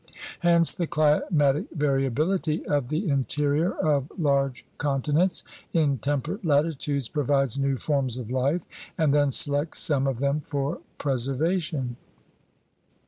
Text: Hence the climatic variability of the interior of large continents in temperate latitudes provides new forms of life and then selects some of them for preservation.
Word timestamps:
Hence 0.39 0.73
the 0.73 0.87
climatic 0.87 1.65
variability 1.75 2.65
of 2.65 2.89
the 2.89 3.07
interior 3.07 3.71
of 3.73 4.11
large 4.17 4.65
continents 4.79 5.43
in 5.73 5.99
temperate 5.99 6.43
latitudes 6.43 7.07
provides 7.07 7.59
new 7.59 7.77
forms 7.77 8.17
of 8.17 8.31
life 8.31 8.65
and 8.97 9.13
then 9.13 9.29
selects 9.29 9.79
some 9.79 10.07
of 10.07 10.17
them 10.17 10.39
for 10.39 10.79
preservation. 10.97 11.97